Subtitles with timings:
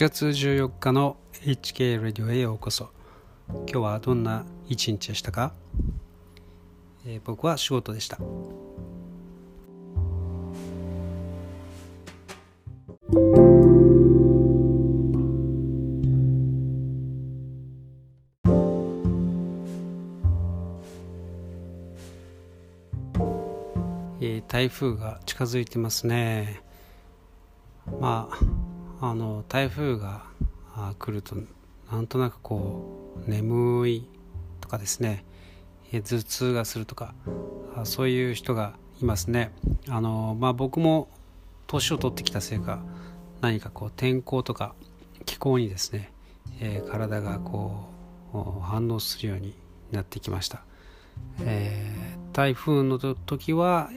[0.00, 2.88] 月14日の HK ラディオへようこそ。
[3.48, 5.52] 今日はどんな一日でしたか、
[7.04, 8.16] えー、僕は仕事でした。
[24.22, 26.62] えー、台風が近づいてますね。
[28.00, 28.69] まあ
[29.00, 30.24] あの台風が
[30.98, 31.36] 来ると
[31.90, 34.08] なんとなくこう眠い
[34.60, 35.24] とかですね。
[35.92, 37.14] 頭痛がするとか
[37.84, 39.52] そういう人がいますね。
[39.88, 41.08] あの、まあ、僕も
[41.66, 42.82] 年を取ってきたせいか
[43.40, 44.74] 何かこう天候とか
[45.24, 46.12] 気候にですね、
[46.60, 47.88] えー、体がこ
[48.32, 49.54] う反応するように
[49.90, 50.62] なってきました、
[51.40, 53.90] えー、台風の時は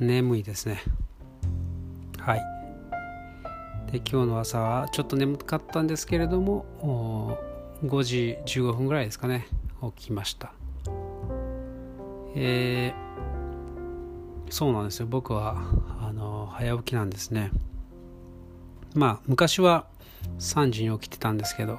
[0.00, 0.82] 眠いですね。
[2.18, 2.61] はい。
[3.92, 7.38] で今日の朝はちょっと眠かったんですけれども
[7.84, 9.46] 5時15分ぐらいですかね
[9.96, 10.52] 起きました。
[12.34, 15.06] えー、そうなんですよ。
[15.06, 15.56] 僕は
[16.00, 17.50] あの早起きなんですね。
[18.94, 19.86] まあ昔は
[20.38, 21.78] 3時に起きてたんですけど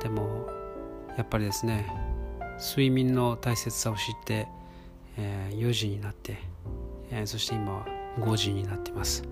[0.00, 0.48] でも
[1.16, 1.86] やっぱりですね
[2.58, 4.48] 睡眠の大切さを知って、
[5.16, 6.38] えー、4時になって、
[7.10, 7.86] えー、そして今は
[8.18, 9.22] 5時になってます。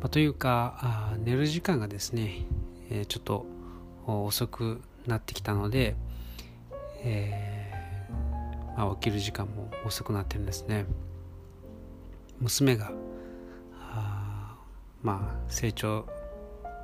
[0.00, 2.46] まあ、というかあ寝る時間がですね、
[2.90, 3.46] えー、ちょっと
[4.06, 5.94] 遅くなってきたので、
[7.02, 10.86] えー、まあ、起きる時間も遅くなってるんですね。
[12.40, 12.90] 娘が
[13.78, 14.56] あ
[15.02, 16.06] まあ成長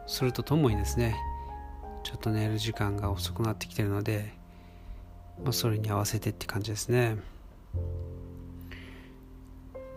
[0.07, 1.17] するとともにですね
[2.05, 4.35] ちょっと寝る時間が遅くなってきてるので、
[5.43, 7.17] まあ、それに合わせてって感じですね。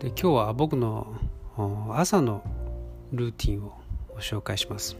[0.00, 1.14] で今日は僕の
[1.90, 2.42] 朝の
[3.12, 3.72] ルーティンを
[4.08, 4.96] ご紹介します。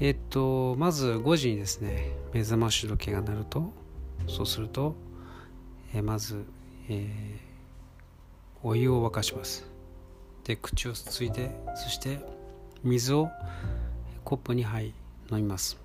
[0.00, 3.72] えっ、と、まず5時にですね、目覚まし時計が鳴ると、
[4.28, 4.94] そうすると、
[5.94, 6.44] え、まず、
[6.88, 9.64] えー、お湯を沸かします。
[10.44, 12.20] で、口をすついて、そして
[12.82, 13.28] 水を
[14.24, 14.92] コップに入
[15.30, 15.78] 飲みます。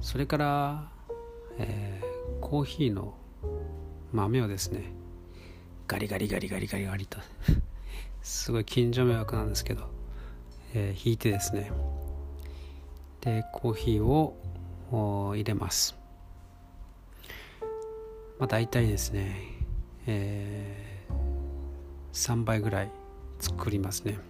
[0.00, 0.88] それから、
[1.58, 3.14] えー、コーヒーの
[4.12, 4.92] 豆をですね
[5.90, 7.18] ガリガリガリガリガリガリと
[8.22, 9.90] すごい近所迷惑なんですけど、
[10.72, 11.72] えー、引いてですね
[13.20, 14.36] でコーヒーを
[15.34, 15.96] 入れます
[18.38, 19.34] まあ大体ですね、
[20.06, 22.90] えー、3杯ぐらい
[23.40, 24.20] 作りますね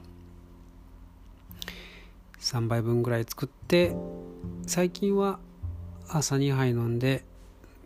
[2.41, 3.95] 3杯分ぐらい作って
[4.67, 5.39] 最近は
[6.09, 7.23] 朝2杯飲んで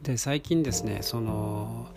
[0.05, 1.89] で最近ですねその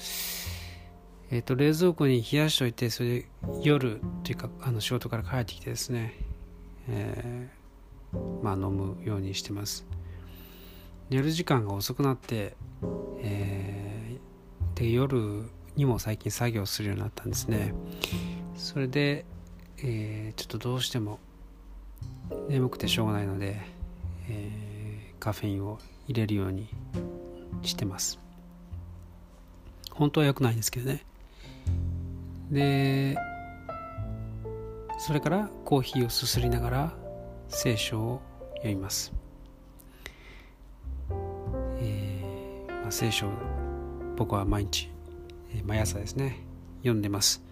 [1.29, 3.25] えーと、冷蔵庫に冷やしておいてそれで
[3.61, 6.13] 夜というかあの仕事から帰ってきてですね、
[6.87, 9.85] えー、まあ、飲むようにしてます。
[11.09, 12.55] 寝る時間が遅くなって、
[13.21, 17.73] えー、で夜にも最近作業するようになったんですね。
[18.55, 19.25] それで、
[19.79, 21.19] えー、ちょっとどうしても
[22.49, 23.61] 眠くてしょうがないので、
[24.29, 26.69] えカフェインを入れるように
[27.63, 28.19] してます。
[29.91, 31.03] 本当は良くないんですけどね。
[32.51, 33.17] で
[34.99, 36.93] それからコーヒーをすすりながら
[37.49, 38.21] 聖書を
[38.55, 39.13] 読みます、
[41.79, 43.29] えーまあ、聖書
[44.15, 44.89] 僕は毎日、
[45.63, 46.39] 毎朝ですね
[46.79, 47.43] 読んでます、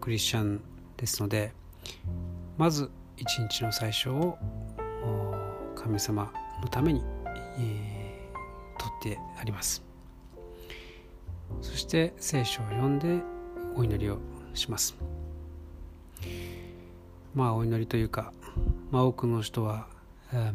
[0.00, 0.62] クリスチャン
[0.96, 1.52] ですので
[2.56, 4.38] まず一日の最初を
[5.74, 7.04] 神様のために、
[7.58, 9.84] えー、とってあります。
[11.60, 13.22] そして聖書を読んで
[13.76, 14.18] お祈りを
[14.54, 14.96] します。
[17.34, 18.32] まあお祈りというか、
[18.90, 19.86] まあ、多くの人は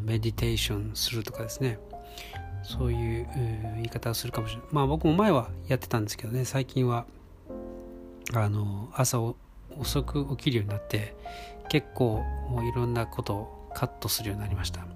[0.00, 1.78] メディテーションするとかですね。
[2.64, 3.26] そういう
[3.76, 4.66] 言い方をするかもしれない。
[4.72, 6.44] まあ僕も前はやってたんですけどね。
[6.44, 7.06] 最近は
[8.34, 9.20] あの朝
[9.78, 11.14] 遅く起きるようになって
[11.68, 14.86] 結構もういろんなことをカットするようになりました。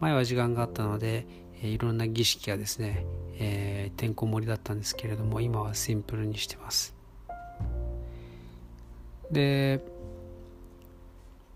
[0.00, 1.26] 前は時間があったので
[1.62, 3.06] いろんな儀式がですね、
[3.38, 6.94] えー、てんこ盛りだったんですけれども今はシンプルにしてます。
[9.30, 9.84] で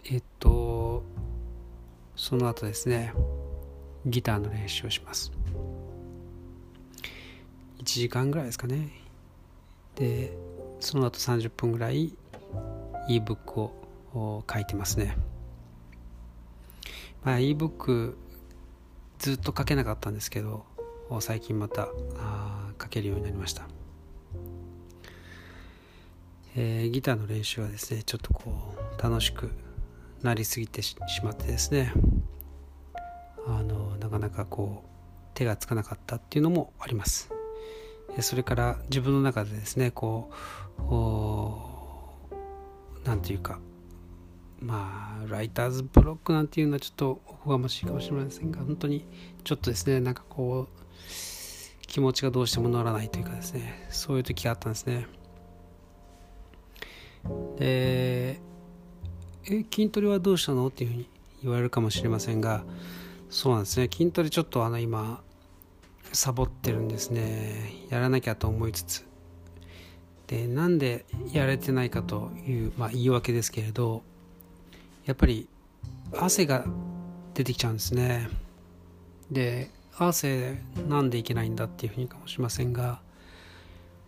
[0.05, 1.05] えっと
[2.17, 3.13] その後ですね
[4.07, 5.31] ギターの練習をします。
[7.79, 8.91] 1時間ぐらいですかね。
[9.95, 10.37] で
[10.81, 12.15] その後30分ぐらい
[13.09, 13.71] ebook
[14.15, 15.17] を書いてますね。
[17.23, 18.15] まあ ebook
[19.19, 20.65] ずっと書けなかったんですけど
[21.21, 21.89] 最近また
[22.81, 23.67] 書けるようになりました。
[26.57, 29.51] えー、ギターの練習はですねちょっとこう楽しく
[30.23, 31.93] なりすぎてしまってですね
[33.47, 34.89] あのなかなかこう
[35.35, 37.31] 手がつかなかったっていうのもあります。
[38.21, 40.31] それから自分の中でですねこ
[40.79, 40.83] う
[43.06, 43.61] 何て言うか
[44.59, 49.06] まあライターズブロックなんていうのはちょっとおこがましいかもしれませんが本当に
[49.45, 50.81] ちょっとですねなんかこう
[51.87, 53.87] 気持ちがどうしても乗らないというかですね。
[53.91, 55.06] そういう時があったんですね。
[57.58, 58.41] で
[59.44, 61.08] え筋トレはどうしたのっていうふうに
[61.43, 62.64] 言われるかもしれませんが
[63.29, 63.88] そうなんですね。
[63.91, 65.23] 筋トレちょっとあの今
[66.12, 67.87] サボってるんですね。
[67.88, 69.06] やらなきゃと思いつつ。
[70.26, 74.05] でなんでやれてないかという、まあ、言い訳ですけれど
[75.05, 75.49] やっぱり
[76.17, 76.64] 汗が
[77.35, 78.29] 出てきちゃうんですね。
[79.31, 83.01] で汗なんでいけないんだっていうふうにかもしれませんが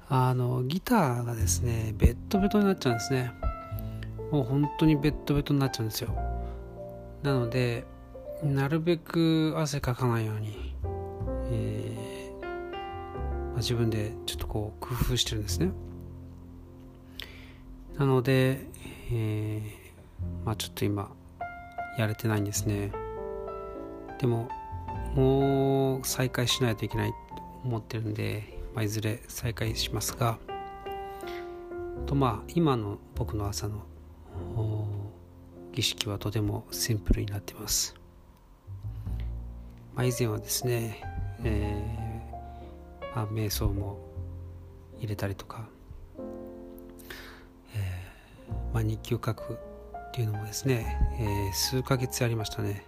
[0.08, 3.32] あのギターがですねベッドベトになっちゃうんですね。
[4.30, 6.14] もう本当にベッドベトになっちゃうんですよ。
[7.22, 7.84] なので
[8.42, 10.74] なるべく汗かかないように、
[11.50, 12.48] えーま
[13.54, 15.70] あ、自分でちょっとこう工夫してるんですね。
[17.98, 18.66] なので、
[19.12, 21.10] えー、まあちょっと今
[21.98, 22.90] やれてないんですね。
[24.18, 24.48] でも
[25.14, 27.16] もう再開しないといけないと
[27.64, 30.38] 思ってるんで、まあ、いずれ再開しますが
[32.06, 33.84] とまあ今の僕の朝の
[35.72, 37.94] 儀式はとてもシンプルになっています。
[39.94, 41.02] まあ、以前はですね、
[41.44, 43.98] えーまあ、瞑想も
[44.98, 45.68] 入れたりとか、
[47.74, 52.86] えーまあ、日記を書くっていうのもですね、えー、数ヶ月やりましたね。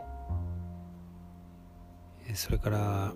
[2.34, 3.14] それから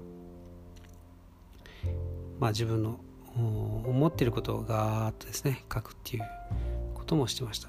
[2.38, 3.00] まあ自分の
[3.36, 6.24] 思っていることをガーッとですね書くっていう
[6.94, 7.68] こともしてました。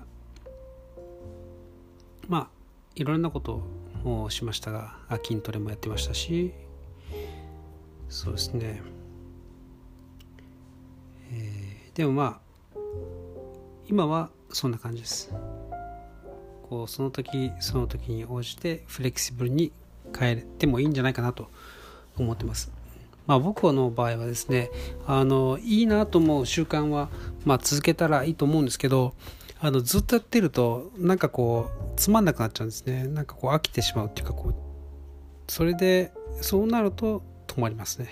[2.27, 2.49] まあ
[2.95, 3.63] いろんなこと
[4.03, 6.53] をしましたが筋トレもやってましたし
[8.07, 8.81] そうですね、
[11.31, 12.79] えー、でもまあ
[13.87, 15.33] 今はそんな感じです。
[16.69, 19.71] こうその時その時に応じてフレキシブルに
[20.17, 21.49] 変えてもいいんじゃないかなと
[22.17, 22.71] 思ってます。
[23.27, 24.71] まあ、僕の場合はですね
[25.05, 27.09] あのいいなと思う習慣は、
[27.45, 29.13] まあ、続けたらいいと思うんですけど
[29.59, 33.05] あのずっとやってるとなんかこうつまんなくなっちゃうんですね。
[33.05, 34.55] なんかこう飽きてしまうっていうかこう
[35.47, 36.11] それで
[36.41, 38.07] そうなると止まりますね。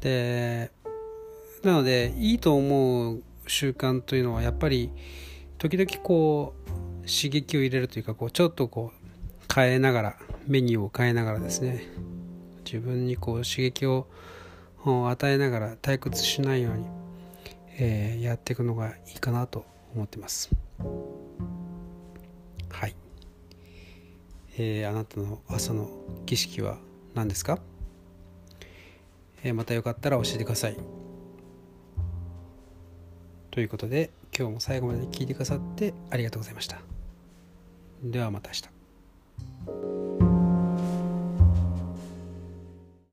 [0.00, 0.70] で
[1.62, 4.92] なのでいいと思う習慣というのはやっぱり
[5.58, 6.70] 時々こう
[7.08, 11.82] 刺激を入れるというかこうちょっとこう変えながらメニューを変えながらですね
[12.64, 14.06] 自分にこう刺激を
[14.84, 16.86] 与えながら退屈しないように、
[17.78, 19.64] え、やっていくのがいいかなと
[19.94, 20.50] 思ってます。
[22.68, 22.94] はい、
[24.58, 25.88] えー、あなたの朝の
[26.26, 26.78] 儀式は
[27.14, 27.58] 何ですか、
[29.42, 30.76] えー、またよかったら教えてください。
[33.50, 36.80] ということで今日も最後まで聞いてくださってありがとうございました。
[38.02, 38.54] ではまた明
[40.12, 40.15] 日。